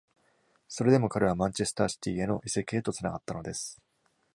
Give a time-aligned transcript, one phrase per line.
[0.67, 3.79] それでも、彼はマンチェスター・シティへの移籍へとつながったのです。